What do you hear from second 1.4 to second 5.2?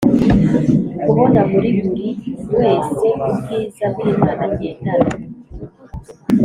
muri buri weseubwiza bw’imana agendana